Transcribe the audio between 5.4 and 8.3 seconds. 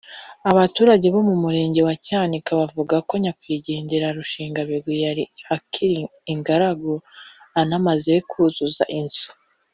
akiri ingaragu anamaze